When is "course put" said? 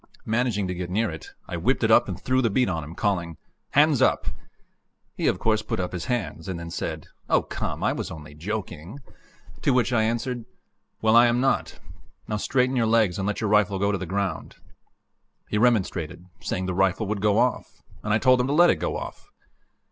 5.37-5.79